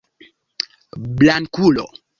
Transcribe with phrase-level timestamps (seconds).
[1.19, 1.85] blankulo